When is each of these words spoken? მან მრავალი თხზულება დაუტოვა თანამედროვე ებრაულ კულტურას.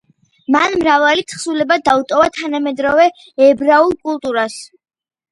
მან 0.53 0.71
მრავალი 0.83 1.25
თხზულება 1.33 1.75
დაუტოვა 1.89 2.29
თანამედროვე 2.37 3.05
ებრაულ 3.49 3.93
კულტურას. 4.09 4.57